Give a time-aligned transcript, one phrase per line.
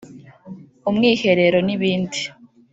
[0.89, 2.19] umwiherero n’ibindi